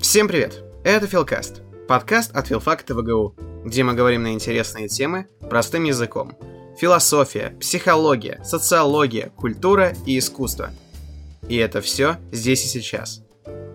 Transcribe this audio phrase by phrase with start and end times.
[0.00, 0.64] Всем привет!
[0.82, 3.34] Это Филкаст, подкаст от Филфакта ВГУ,
[3.64, 6.38] где мы говорим на интересные темы простым языком.
[6.78, 10.70] Философия, психология, социология, культура и искусство.
[11.48, 13.24] И это все здесь и сейчас.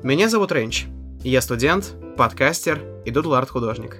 [0.04, 0.86] Меня зовут Ренч.
[1.24, 3.98] Я студент, подкастер и дудл-арт-художник.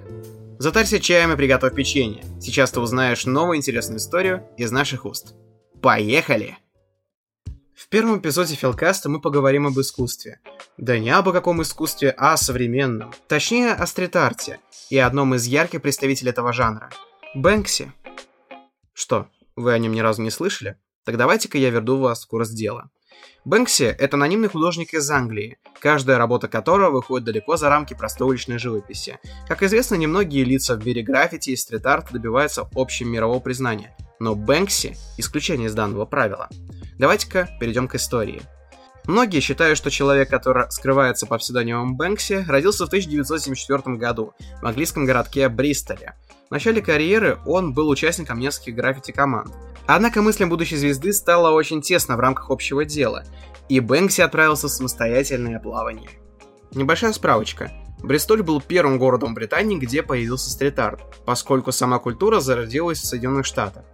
[0.58, 2.24] Затарься чаем и приготовь печенье.
[2.40, 5.34] Сейчас ты узнаешь новую интересную историю из наших уст.
[5.80, 6.58] Поехали!
[7.82, 10.38] В первом эпизоде Филкаста мы поговорим об искусстве.
[10.78, 13.12] Да не об каком искусстве, а о современном.
[13.26, 16.90] Точнее, о стрит-арте и одном из ярких представителей этого жанра–
[17.34, 17.92] Бэнкси.
[18.92, 19.26] Что,
[19.56, 20.76] вы о нем ни разу не слышали?
[21.04, 22.88] Так давайте-ка я верну вас в курс дела.
[23.44, 28.58] Бэнкси– это анонимный художник из Англии, каждая работа которого выходит далеко за рамки простой уличной
[28.58, 29.18] живописи.
[29.48, 34.94] Как известно, немногие лица в мире граффити и стрит-арта добиваются общего мирового признания, но Бэнкси–
[35.18, 36.48] исключение из данного правила.
[36.98, 38.42] Давайте-ка перейдем к истории.
[39.06, 45.04] Многие считают, что человек, который скрывается под псевдонимом Бэнкси, родился в 1974 году в английском
[45.04, 46.14] городке Бристоле.
[46.48, 49.52] В начале карьеры он был участником нескольких граффити-команд.
[49.86, 53.24] Однако мыслям будущей звезды стало очень тесно в рамках общего дела,
[53.68, 56.10] и Бэнкси отправился в самостоятельное плавание.
[56.72, 57.72] Небольшая справочка.
[58.02, 63.84] Бристоль был первым городом Британии, где появился стрит-арт, поскольку сама культура зародилась в Соединенных Штатах.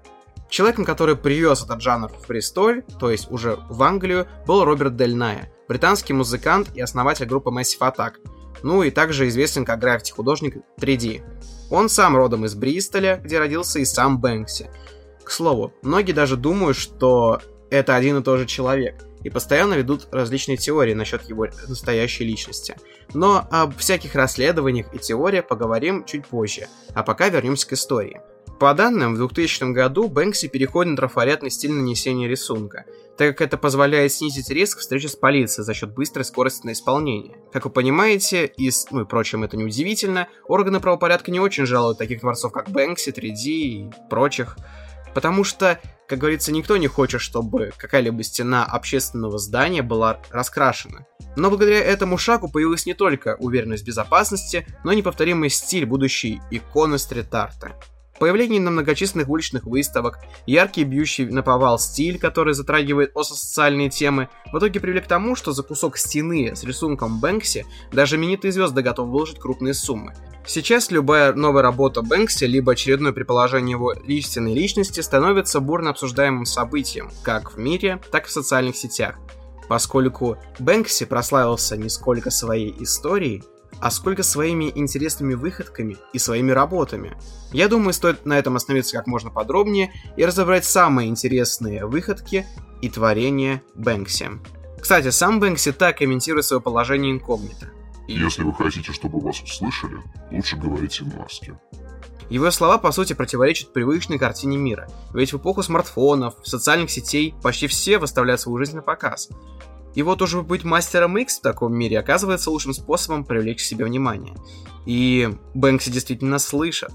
[0.49, 5.15] Человеком, который привез этот жанр в Бристоль, то есть уже в Англию, был Роберт Дель
[5.15, 8.15] Ная, британский музыкант и основатель группы Massive Attack,
[8.63, 11.23] ну и также известен как граффити-художник 3D.
[11.71, 14.71] Он сам родом из Бристоля, где родился и сам Бэнкси.
[15.23, 20.09] К слову, многие даже думают, что это один и тот же человек, и постоянно ведут
[20.11, 22.77] различные теории насчет его настоящей личности.
[23.13, 28.23] Но об всяких расследованиях и теориях поговорим чуть позже, а пока вернемся к истории.
[28.59, 33.57] По данным, в 2000 году Бэнкси переходит на трафаретный стиль нанесения рисунка, так как это
[33.57, 37.37] позволяет снизить риск встречи с полицией за счет быстрой скорости на исполнение.
[37.53, 42.21] Как вы понимаете, и, ну и прочим это неудивительно, органы правопорядка не очень жалуют таких
[42.21, 44.57] творцов, как Бэнкси, 3D и прочих,
[45.15, 51.07] потому что, как говорится, никто не хочет, чтобы какая-либо стена общественного здания была раскрашена.
[51.37, 56.41] Но благодаря этому шагу появилась не только уверенность в безопасности, но и неповторимый стиль будущей
[56.51, 57.77] иконы стрит-арта.
[58.19, 64.81] Появление на многочисленных уличных выставок, яркий бьющий наповал стиль, который затрагивает социальные темы, в итоге
[64.81, 69.39] привели к тому, что за кусок стены с рисунком Бэнкси даже именитые звезды готовы выложить
[69.39, 70.15] крупные суммы.
[70.47, 77.11] Сейчас любая новая работа Бэнкси, либо очередное предположение его истинной личности становится бурно обсуждаемым событием,
[77.23, 79.17] как в мире, так и в социальных сетях.
[79.69, 83.45] Поскольку Бэнкси прославился не сколько своей историей,
[83.81, 87.17] а сколько своими интересными выходками и своими работами.
[87.53, 92.47] Я думаю, стоит на этом остановиться как можно подробнее и разобрать самые интересные выходки
[92.83, 94.31] и творения Бэнкси.
[94.81, 97.71] Кстати, сам Бэнкси так комментирует свое положение инкогнито.
[98.07, 99.99] Если вы хотите, чтобы вас услышали,
[100.31, 101.59] лучше говорите в маске.
[102.31, 104.89] Его слова, по сути, противоречат привычной картине мира.
[105.15, 109.31] Ведь в эпоху смартфонов, социальных сетей почти все выставляют свою жизнь на показ.
[109.99, 113.85] И вот уже быть мастером X в таком мире оказывается лучшим способом привлечь к себе
[113.85, 114.37] внимание.
[114.87, 116.93] И Бэнкси действительно слышат.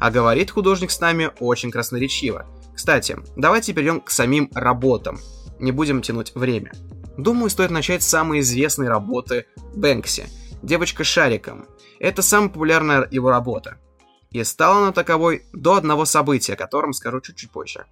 [0.00, 2.46] А говорит художник с нами очень красноречиво.
[2.74, 5.18] Кстати, давайте перейдем к самим работам.
[5.58, 6.72] Не будем тянуть время.
[7.18, 9.44] Думаю, стоит начать с самой известной работы
[9.74, 10.24] Бэнкси.
[10.62, 11.66] «Девочка с шариком».
[12.00, 13.76] Это самая популярная его работа.
[14.30, 17.84] И стала она таковой до одного события, о котором скажу чуть-чуть позже.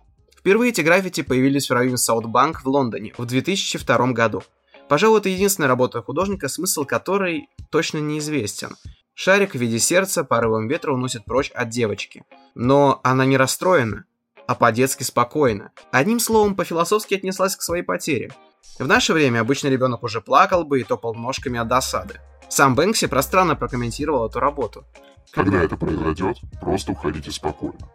[0.45, 4.43] Впервые эти граффити появились в районе Саутбанк в Лондоне в 2002 году.
[4.89, 8.77] Пожалуй, это единственная работа художника, смысл которой точно неизвестен.
[9.15, 12.25] Шарик в виде сердца порывом ветра уносит прочь от девочки.
[12.55, 14.05] Но она не расстроена,
[14.47, 15.71] а по-детски спокойна.
[15.93, 18.33] Одним словом, по-философски отнеслась к своей потере.
[18.79, 22.21] В наше время обычный ребенок уже плакал бы и топал ножками от досады.
[22.49, 24.85] Сам Бэнкси пространно прокомментировал эту работу.
[25.31, 27.89] Когда это произойдет, просто уходите спокойно.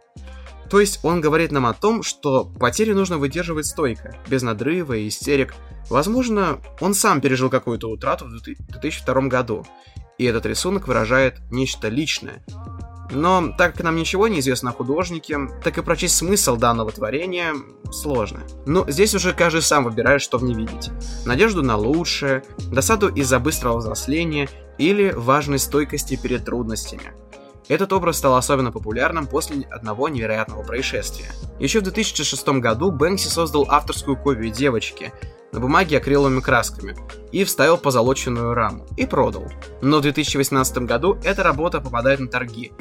[0.70, 5.08] То есть он говорит нам о том, что потери нужно выдерживать стойко, без надрыва и
[5.08, 5.54] истерик.
[5.90, 9.66] Возможно, он сам пережил какую-то утрату в 2002 году,
[10.16, 12.44] и этот рисунок выражает нечто личное.
[13.10, 17.54] Но так как нам ничего не известно о художнике, так и прочесть смысл данного творения
[17.90, 18.42] сложно.
[18.66, 20.90] Но здесь уже каждый сам выбирает, что в ней видеть.
[21.26, 27.12] Надежду на лучшее, досаду из-за быстрого взросления или важность стойкости перед трудностями–
[27.70, 31.30] этот образ стал особенно популярным после одного невероятного происшествия.
[31.58, 35.12] Еще в 2006 году Бэнкси создал авторскую копию девочки
[35.52, 36.96] на бумаге акриловыми красками
[37.32, 39.46] и вставил позолоченную раму и продал.
[39.82, 42.72] Но в 2018 году эта работа попадает на торги.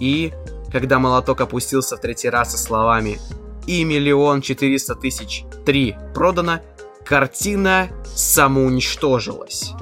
[0.00, 0.32] И,
[0.70, 3.18] когда молоток опустился в третий раз со словами
[3.66, 6.60] «И миллион четыреста тысяч три продано»,
[7.04, 9.72] Картина самоуничтожилась.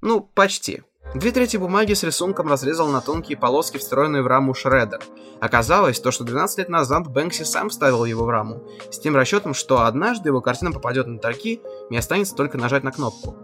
[0.00, 0.82] Ну, почти.
[1.14, 5.00] Две трети бумаги с рисунком разрезал на тонкие полоски, встроенные в раму шредер.
[5.40, 9.54] Оказалось, то, что 12 лет назад Бэнкси сам ставил его в раму, с тем расчетом,
[9.54, 13.36] что однажды его картина попадет на торги и останется только нажать на кнопку.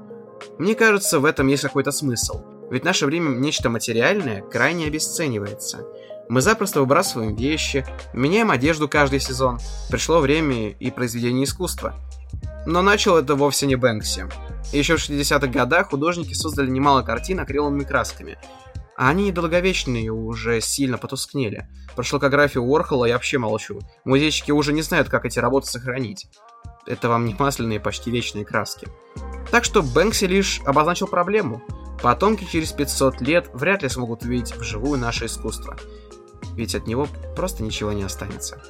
[0.58, 2.42] Мне кажется, в этом есть какой-то смысл.
[2.72, 5.86] Ведь наше время нечто материальное крайне обесценивается.
[6.28, 9.60] Мы запросто выбрасываем вещи, меняем одежду каждый сезон.
[9.90, 11.94] Пришло время и произведения искусства.
[12.70, 14.28] Но начал это вовсе не Бэнкси.
[14.72, 18.38] Еще в 60-х годах художники создали немало картин акриловыми красками.
[18.96, 21.66] А они недолговечные уже сильно потускнели.
[21.96, 23.80] Про шлакографию Уорхола я вообще молчу.
[24.04, 26.28] Музейщики уже не знают, как эти работы сохранить.
[26.86, 28.86] Это вам не масляные, почти вечные краски.
[29.50, 31.64] Так что Бэнкси лишь обозначил проблему.
[32.00, 35.76] Потомки через 500 лет вряд ли смогут увидеть вживую наше искусство.
[36.54, 38.62] Ведь от него просто ничего не останется.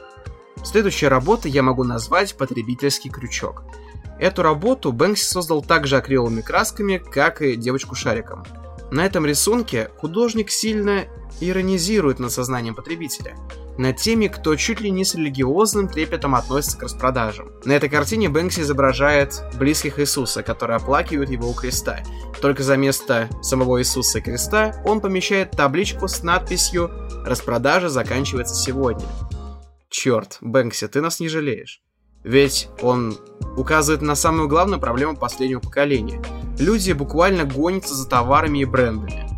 [0.65, 3.63] Следующая работа я могу назвать «Потребительский крючок».
[4.21, 8.45] Эту работу Бэнкси создал также акриловыми красками, как и девочку шариком.
[8.91, 11.07] На этом рисунке художник сильно
[11.41, 13.35] иронизирует над сознанием потребителя,
[13.79, 17.53] над теми, кто чуть ли не с религиозным трепетом относится к распродажам.
[17.65, 22.01] На этой картине Бэнкси изображает близких Иисуса, которые оплакивают его у креста.
[22.43, 26.91] Только за место самого Иисуса и креста он помещает табличку с надписью
[27.25, 29.07] «Распродажа заканчивается сегодня».
[29.89, 31.81] Черт, Бэнкси, ты нас не жалеешь.
[32.23, 33.17] Ведь он
[33.57, 36.23] указывает на самую главную проблему последнего поколения.
[36.59, 39.29] Люди буквально гонятся за товарами и брендами.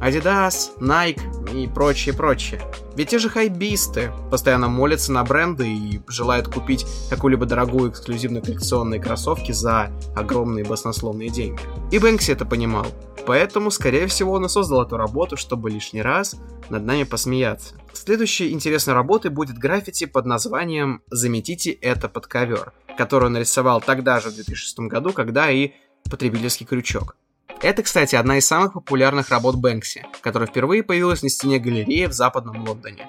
[0.00, 1.20] Adidas, Nike
[1.52, 2.62] и прочее, прочее.
[2.94, 9.00] Ведь те же хайбисты постоянно молятся на бренды и желают купить какую-либо дорогую эксклюзивную коллекционные
[9.00, 11.60] кроссовки за огромные баснословные деньги.
[11.90, 12.86] И Бэнкси это понимал.
[13.28, 16.36] Поэтому, скорее всего, он и создал эту работу, чтобы лишний раз
[16.70, 17.74] над нами посмеяться.
[17.92, 24.18] Следующей интересной работой будет граффити под названием «Заметите это под ковер», которую он нарисовал тогда
[24.20, 25.72] же, в 2006 году, когда и
[26.10, 27.16] «Потребительский крючок».
[27.60, 32.14] Это, кстати, одна из самых популярных работ Бэнкси, которая впервые появилась на стене галереи в
[32.14, 33.08] западном Лондоне.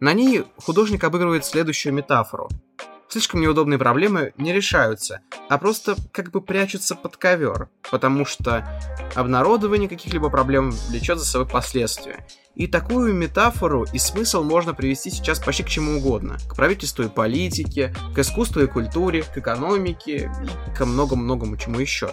[0.00, 2.48] На ней художник обыгрывает следующую метафору.
[3.12, 5.20] Слишком неудобные проблемы не решаются,
[5.50, 8.66] а просто как бы прячутся под ковер, потому что
[9.14, 12.26] обнародование каких-либо проблем влечет за собой последствия.
[12.54, 16.38] И такую метафору и смысл можно привести сейчас почти к чему угодно.
[16.48, 22.12] К правительству и политике, к искусству и культуре, к экономике и ко многому-многому чему еще.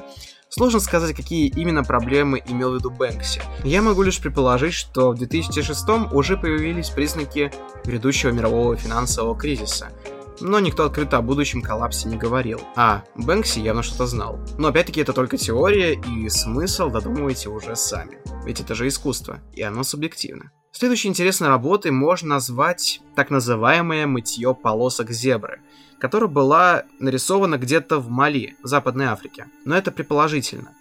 [0.49, 3.41] Сложно сказать, какие именно проблемы имел в виду Бэнкси.
[3.63, 7.53] Я могу лишь предположить, что в 2006 уже появились признаки
[7.85, 9.93] грядущего мирового финансового кризиса,
[10.41, 12.61] но никто открыто о будущем коллапсе не говорил.
[12.75, 14.39] А, Бэнкси явно что-то знал.
[14.57, 18.19] Но опять-таки это только теория, и смысл додумывайте уже сами.
[18.45, 20.51] Ведь это же искусство, и оно субъективно.
[20.71, 25.61] Следующей интересной работой можно назвать так называемое мытье полосок зебры,
[25.99, 29.47] которая была нарисована где-то в Мали, Западной Африке.
[29.65, 30.71] Но это предположительно.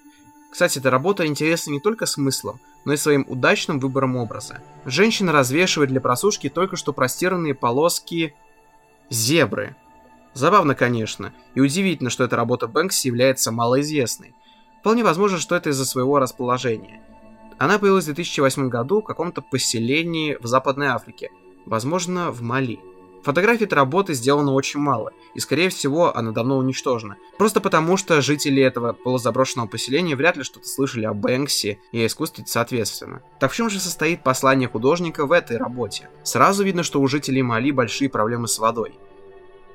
[0.50, 4.60] Кстати, эта работа интересна не только смыслом, но и своим удачным выбором образа.
[4.86, 8.34] Женщина развешивает для просушки только что простиранные полоски
[9.10, 9.76] Зебры.
[10.34, 14.34] Забавно, конечно, и удивительно, что эта работа Бэнкси является малоизвестной.
[14.80, 17.02] Вполне возможно, что это из-за своего расположения.
[17.58, 21.30] Она появилась в 2008 году в каком-то поселении в Западной Африке,
[21.66, 22.78] возможно, в Мали.
[23.22, 27.16] Фотографий этой работы сделано очень мало, и скорее всего она давно уничтожена.
[27.36, 32.44] Просто потому, что жители этого полузаброшенного поселения вряд ли что-то слышали о Бэнкси и искусстве
[32.46, 33.22] соответственно.
[33.40, 36.08] Так в чем же состоит послание художника в этой работе?
[36.22, 38.98] Сразу видно, что у жителей Мали большие проблемы с водой.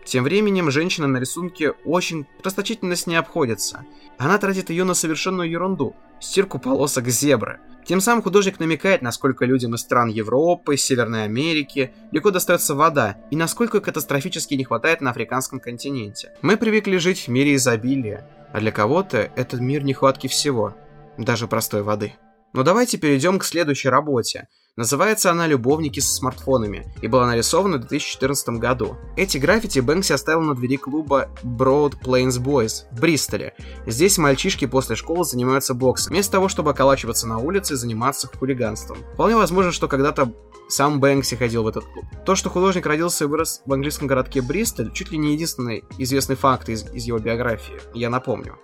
[0.06, 3.86] Тем временем женщина на рисунке очень расточительно с ней обходится.
[4.18, 9.76] Она тратит ее на совершенную ерунду– стирку полосок зебры– тем самым художник намекает, насколько людям
[9.76, 15.60] из стран Европы, Северной Америки легко достается вода и насколько катастрофически не хватает на африканском
[15.60, 16.32] континенте.
[16.42, 20.76] Мы привыкли жить в мире изобилия, а для кого-то этот мир нехватки всего,
[21.18, 22.14] даже простой воды.
[22.54, 27.82] Но давайте перейдем к следующей работе– Называется она «Любовники со смартфонами» и была нарисована в
[27.82, 28.98] 2014 году.
[29.15, 33.53] Эти граффити Бэнкси оставил на двери клуба Broad Plains Boys в Бристоле.
[33.86, 38.98] Здесь мальчишки после школы занимаются боксом, вместо того, чтобы околачиваться на улице и заниматься хулиганством.
[39.13, 40.34] Вполне возможно, что когда-то
[40.70, 42.06] сам Бэнкси ходил в этот клуб.
[42.25, 46.36] То, что художник родился и вырос в английском городке Бристоль, чуть ли не единственный известный
[46.36, 48.58] факт из, из его биографии, я напомню.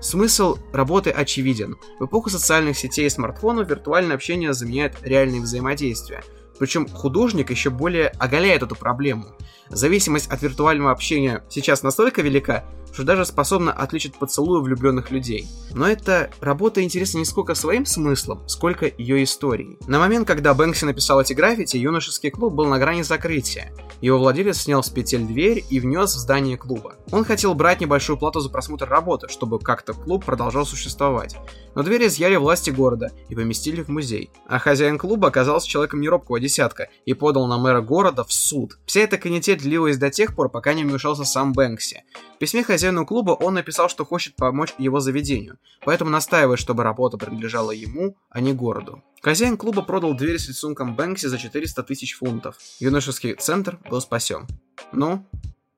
[0.00, 1.76] Смысл работы очевиден.
[1.98, 6.22] В эпоху социальных сетей и смартфонов виртуальное общение заменяет реальные взаимодействия.
[6.58, 9.26] Причем художник еще более оголяет эту проблему.
[9.68, 15.46] Зависимость от виртуального общения сейчас настолько велика, что даже способна отличить поцелуя влюбленных людей.
[15.72, 19.78] Но эта работа интересна не сколько своим смыслом, сколько ее историей.
[19.86, 23.72] На момент, когда Бэнкси написал эти граффити, юношеский клуб был на грани закрытия.
[24.00, 26.94] Его владелец снял с петель дверь и внес в здание клуба.
[27.10, 31.36] Он хотел брать небольшую плату за просмотр работы, чтобы как-то клуб продолжал существовать.
[31.74, 34.30] Но двери изъяли власти города и поместили в музей.
[34.48, 38.78] А хозяин клуба оказался человеком неробкого десятка и подал на мэра города в суд.
[38.86, 42.04] Вся эта канитель длилась до тех пор, пока не вмешался сам Бэнкси.
[42.36, 47.18] В письме хозяину клуба он написал, что хочет помочь его заведению, поэтому настаивает, чтобы работа
[47.18, 49.02] принадлежала ему, а не городу.
[49.20, 52.56] Хозяин клуба продал дверь с рисунком Бэнкси за 400 тысяч фунтов.
[52.80, 54.46] Юношеский центр был спасен.
[54.92, 55.26] Ну,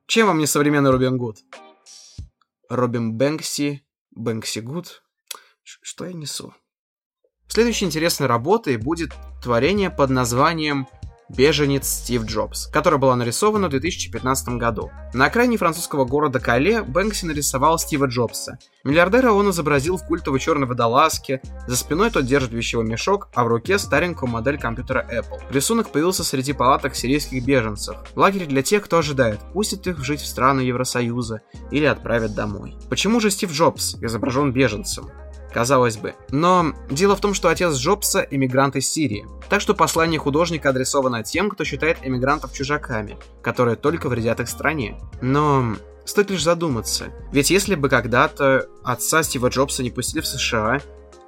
[0.07, 1.39] чем вам не современный Робин Гуд?
[2.69, 5.03] Робин Бэнкси, Бэнкси Гуд?
[5.63, 6.55] Что я несу?
[7.51, 10.87] Следующей интересной работой будет творение под названием
[11.29, 14.93] «Беженец Стив Джобс», которая была нарисована в 2015 году.
[15.15, 18.61] На окраине французского города Кале Бэнкси нарисовал Стива Джобса.
[18.85, 23.49] Миллиардера он изобразил в культовой черной водолазке, за спиной тот держит вещевой мешок, а в
[23.49, 25.41] руке старенькую модель компьютера Apple.
[25.51, 27.97] Рисунок появился среди палаток сирийских беженцев.
[28.15, 31.41] Лагерь для тех, кто ожидает, пустят их жить в страны Евросоюза
[31.73, 32.77] или отправят домой.
[32.89, 35.11] Почему же Стив Джобс изображен беженцем?
[35.53, 36.15] Казалось бы.
[36.31, 39.27] Но дело в том, что отец Джобса– иммигрант из Сирии.
[39.49, 44.99] Так что послание художника адресовано тем, кто считает эмигрантов чужаками, которые только вредят их стране.
[45.21, 47.09] Но стоит лишь задуматься.
[47.33, 50.81] Ведь если бы когда-то отца Стива Джобса не пустили в США,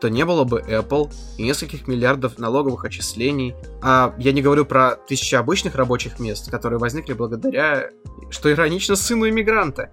[0.03, 3.55] то не было бы Apple и нескольких миллиардов налоговых отчислений.
[3.83, 7.91] А я не говорю про тысячи обычных рабочих мест, которые возникли благодаря,
[8.29, 9.93] что иронично, сыну иммигранта.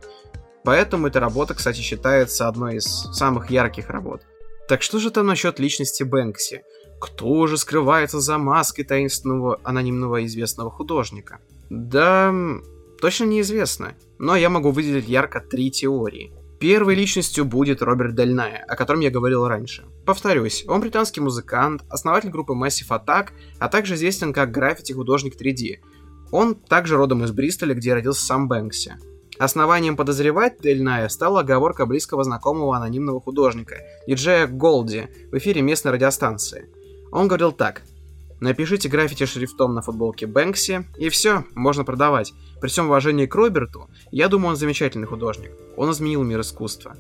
[0.63, 4.21] Поэтому эта работа, кстати, считается одной из самых ярких работ.
[4.67, 6.61] Так что же там насчет личности Бэнкси?
[6.99, 11.39] Кто же скрывается за маской таинственного анонимного известного художника?
[11.69, 12.33] Да,
[13.01, 16.33] точно неизвестно, но я могу выделить ярко три теории.
[16.59, 19.85] Первой личностью будет Роберт Дельная, о котором я говорил раньше.
[20.05, 25.77] Повторюсь, он британский музыкант, основатель группы Massive Attack, а также известен как граффити-художник 3D.
[26.31, 28.97] Он также родом из Бристоля, где родился сам Бэнкси.
[29.39, 36.67] Основанием подозревать Дельная стала оговорка близкого знакомого анонимного художника, диджея Голди, в эфире местной радиостанции.
[37.09, 37.83] Он говорил так.
[38.41, 42.33] Напишите граффити шрифтом на футболке Бэнкси, и все, можно продавать.
[42.59, 45.51] При всем уважении к Роберту, я думаю, он замечательный художник.
[45.77, 46.97] Он изменил мир искусства.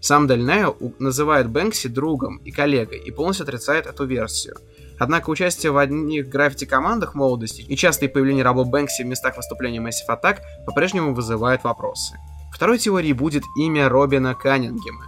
[0.00, 4.56] Сам Дельная называет Бэнкси другом и коллегой и полностью отрицает эту версию–
[4.98, 10.08] Однако участие в одних граффити-командах молодости и частые появления рабов Бэнкси в местах выступления Massive
[10.08, 12.16] Attack по-прежнему вызывают вопросы.
[12.52, 15.04] Второй теорией будет имя Робина Каннингема,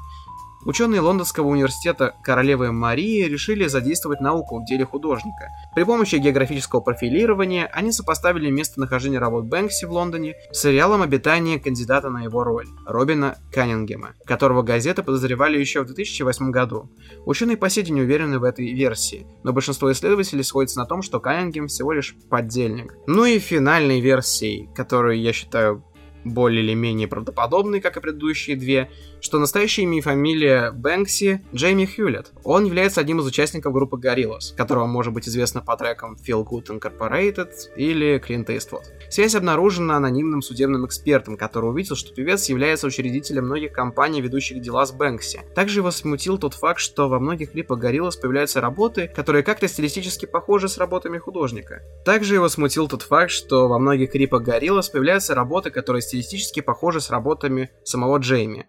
[0.69, 5.49] Ученые Лондонского университета королевы Марии решили задействовать науку в деле художника.
[5.75, 12.11] При помощи географического профилирования они сопоставили местонахождение работ Бэнкси в Лондоне с сериалом обитания кандидата
[12.11, 16.91] на его роль, Робина Каннингема, которого газеты подозревали еще в 2008 году.
[17.25, 21.19] Ученые по сей день уверены в этой версии, но большинство исследователей сходится на том, что
[21.19, 22.95] Каннингем всего лишь поддельник.
[23.07, 25.83] Ну и финальной версией, которую я считаю
[26.25, 31.87] более или менее правдоподобный, как и предыдущие две, что настоящее имя и фамилия Бэнкси Джейми
[31.87, 32.33] Хьюлетт.
[32.45, 36.67] Он является одним из участников группы Gorillaz, которого может быть известно по трекам Feel Good
[36.69, 38.85] Incorporated или Clint Eastwood.
[39.11, 44.85] Связь обнаружена анонимным судебным экспертом, который увидел, что певец является учредителем многих компаний, ведущих дела
[44.87, 45.41] с Бэнкси.
[45.55, 50.27] Также его смутил тот факт, что во многих клипах Gorillaz появляются работы, которые как-то стилистически
[50.27, 51.83] похожи с работами художника.
[52.05, 57.01] Также его смутил тот факт, что во многих клипах Gorillaz появляются работы, которые стилистически похожи
[57.01, 58.67] с работами самого Джейми.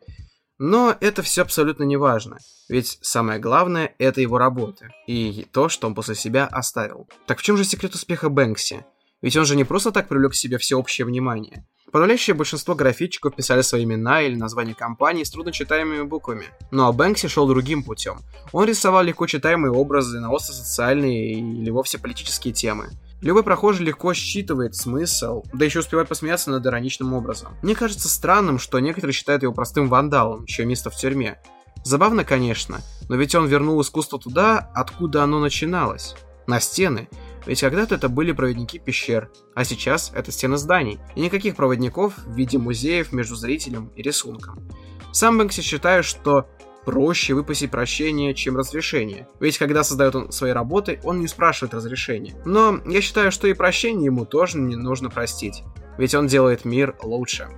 [0.60, 2.38] Но это все абсолютно не важно,
[2.68, 7.08] ведь самое главное это его работа и то, что он после себя оставил.
[7.28, 8.86] Так в чем же секрет успеха Бэнкси?
[9.22, 11.66] Ведь он же не просто так привлек к себе всеобщее внимание.
[11.92, 16.46] Подавляющее большинство графитчиков писали свои имена или названия компаний с трудночитаемыми буквами.
[16.72, 18.20] Ну а Бэнкси шел другим путем.
[18.52, 22.90] Он рисовал легко читаемые образы на остро социальные или вовсе политические темы.
[23.22, 27.50] Любой прохожий легко считывает смысл, да еще успевает посмеяться над ироничным образом.
[27.62, 31.38] Мне кажется странным, что некоторые считают его простым вандалом, чье место в тюрьме.
[31.84, 36.16] Забавно, конечно, но ведь он вернул искусство туда, откуда оно начиналось.
[36.48, 37.10] На стены.
[37.46, 41.00] Ведь когда-то это были проводники пещер, а сейчас это стены зданий.
[41.16, 44.68] И никаких проводников в виде музеев между зрителем и рисунком.
[45.12, 46.48] Сам Бэнкси считает, что
[46.86, 49.28] проще выпустить прощение, чем разрешение.
[49.40, 52.36] Ведь когда создает он свои работы, он не спрашивает разрешения.
[52.46, 55.64] Но я считаю, что и прощение ему тоже не нужно простить.
[55.98, 57.50] Ведь он делает мир лучше.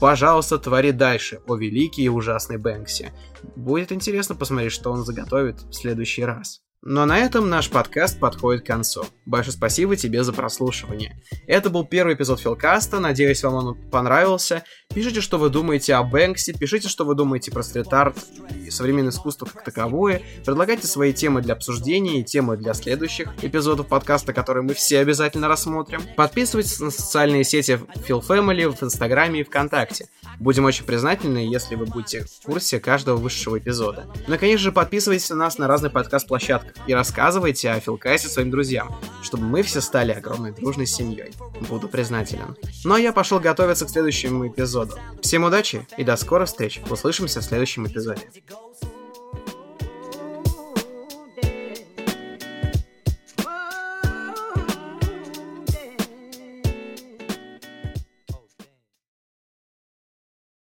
[0.00, 3.12] Пожалуйста, твори дальше, о великий и ужасный Бэнкси.
[3.54, 6.62] Будет интересно посмотреть, что он заготовит в следующий раз.
[6.84, 9.04] Но на этом наш подкаст подходит к концу.
[9.24, 11.22] Большое спасибо тебе за прослушивание.
[11.46, 14.64] Это был первый эпизод Филкаста, надеюсь, вам он понравился.
[14.94, 18.14] Пишите, что вы думаете о Бэнксе, пишите, что вы думаете про стрит-арт
[18.66, 20.20] и современное искусство как таковое.
[20.44, 25.48] Предлагайте свои темы для обсуждения и темы для следующих эпизодов подкаста, которые мы все обязательно
[25.48, 26.02] рассмотрим.
[26.14, 30.08] Подписывайтесь на социальные сети Phil Family в Инстаграме и ВКонтакте.
[30.38, 34.06] Будем очень признательны, если вы будете в курсе каждого высшего эпизода.
[34.26, 38.50] Ну и, конечно же, подписывайтесь на нас на разных подкаст-площадках и рассказывайте о Филкасе своим
[38.50, 41.32] друзьям, чтобы мы все стали огромной дружной семьей.
[41.68, 42.56] Буду признателен.
[42.84, 44.81] Ну а я пошел готовиться к следующему эпизоду.
[45.22, 46.80] Всем удачи и до скорых встреч.
[46.90, 48.28] Услышимся в следующем эпизоде.